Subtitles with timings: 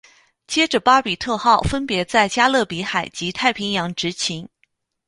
[0.47, 4.49] 接着巴比特号分别在加勒比海及太平洋执勤。